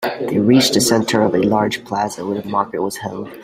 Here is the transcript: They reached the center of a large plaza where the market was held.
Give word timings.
They 0.27 0.39
reached 0.39 0.73
the 0.73 0.81
center 0.81 1.21
of 1.21 1.35
a 1.35 1.43
large 1.43 1.85
plaza 1.85 2.25
where 2.25 2.41
the 2.41 2.49
market 2.49 2.81
was 2.81 2.97
held. 2.97 3.29